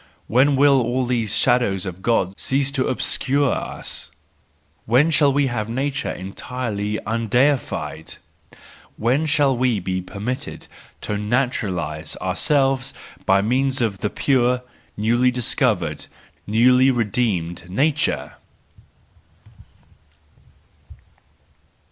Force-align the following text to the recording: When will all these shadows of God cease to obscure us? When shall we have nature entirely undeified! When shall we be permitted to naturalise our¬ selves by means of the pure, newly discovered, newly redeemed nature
When 0.25 0.55
will 0.55 0.81
all 0.81 1.05
these 1.05 1.37
shadows 1.37 1.85
of 1.85 2.01
God 2.01 2.33
cease 2.35 2.71
to 2.71 2.87
obscure 2.87 3.51
us? 3.53 4.09
When 4.87 5.11
shall 5.11 5.31
we 5.31 5.45
have 5.45 5.69
nature 5.69 6.09
entirely 6.09 6.97
undeified! 7.05 8.15
When 8.97 9.27
shall 9.27 9.55
we 9.55 9.79
be 9.79 10.01
permitted 10.01 10.65
to 11.01 11.19
naturalise 11.19 12.17
our¬ 12.19 12.35
selves 12.35 12.95
by 13.27 13.43
means 13.43 13.79
of 13.79 13.99
the 13.99 14.09
pure, 14.09 14.63
newly 14.97 15.29
discovered, 15.29 16.07
newly 16.47 16.89
redeemed 16.89 17.69
nature 17.69 18.37